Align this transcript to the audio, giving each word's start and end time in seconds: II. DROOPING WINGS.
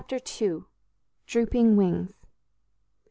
II. 0.11 0.63
DROOPING 1.27 1.75
WINGS. 1.75 2.15